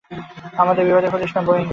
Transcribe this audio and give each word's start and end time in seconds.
আমাদের 0.57 0.83
বিপদে 0.87 1.09
ফেলিস 1.11 1.31
না 1.35 1.41
বইন। 1.41 1.67